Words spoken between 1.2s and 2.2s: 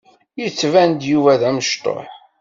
d amecṭuḥ.